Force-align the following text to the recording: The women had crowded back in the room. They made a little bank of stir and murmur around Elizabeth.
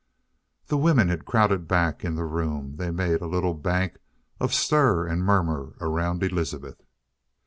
The 0.65 0.79
women 0.79 1.09
had 1.09 1.25
crowded 1.27 1.67
back 1.67 2.03
in 2.03 2.15
the 2.15 2.25
room. 2.25 2.77
They 2.77 2.89
made 2.89 3.21
a 3.21 3.27
little 3.27 3.53
bank 3.53 3.99
of 4.39 4.51
stir 4.51 5.05
and 5.05 5.23
murmur 5.23 5.75
around 5.79 6.23
Elizabeth. 6.23 6.81